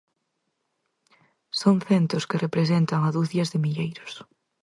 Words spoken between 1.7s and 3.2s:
centos que representan a